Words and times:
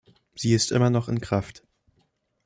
Sie 0.33 0.55
ist 0.55 0.71
noch 0.71 0.77
immer 0.79 1.09
in 1.09 1.21
Kraft. 1.21 1.61